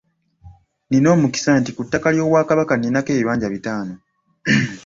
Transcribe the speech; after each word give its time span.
Nina 0.89 1.07
omukisa 1.15 1.51
nti 1.59 1.71
ku 1.75 1.81
ttaka 1.85 2.07
ly’Obwakabaka 2.15 2.73
ninako 2.77 3.09
ebibanja 3.13 3.47
bitaano. 3.53 3.95